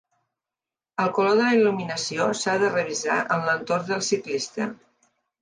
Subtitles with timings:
[1.03, 4.73] El color de la il·luminació s'ha de revisar en l'entorn del ciclista.